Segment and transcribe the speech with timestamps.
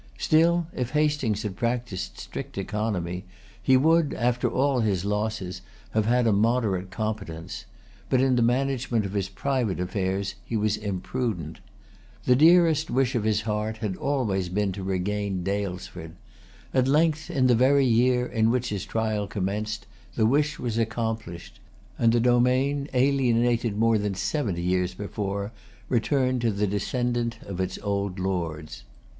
[0.17, 3.23] Still if Hastings had practised strict economy,
[3.61, 7.65] he would, after all his losses, have had a moderate competence;
[8.09, 11.59] but in the management of his private affairs he was imprudent.
[12.25, 16.13] The dearest wish of his heart had always been to regain Daylesford.
[16.73, 21.59] At length, in the very year in which his trial commenced, the wish was accomplished;
[21.99, 25.51] and the domain, alienated more than seventy years before,
[25.89, 28.83] returned to the descendant of its old lords.